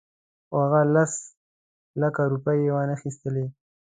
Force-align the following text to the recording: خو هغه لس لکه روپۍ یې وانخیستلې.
خو 0.47 0.55
هغه 0.63 0.81
لس 0.95 1.13
لکه 2.01 2.21
روپۍ 2.33 2.57
یې 2.65 2.71
وانخیستلې. 2.75 3.45